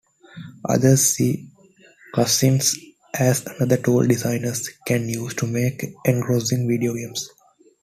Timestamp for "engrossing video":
6.07-6.95